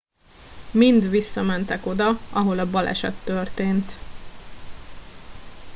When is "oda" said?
1.85-2.17